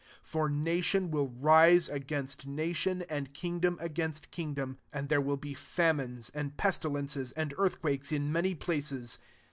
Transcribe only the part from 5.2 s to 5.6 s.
will be